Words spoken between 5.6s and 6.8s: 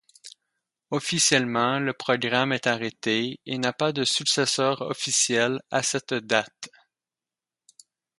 à cette date.